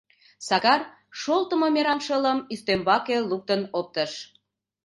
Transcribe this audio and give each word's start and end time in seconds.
Сакар 0.47 0.81
шолтымо 1.21 1.67
мераҥ 1.75 1.99
шылым 2.05 2.39
ӱстембаке 2.53 3.17
луктын 3.29 3.61
оптыш: 3.79 4.11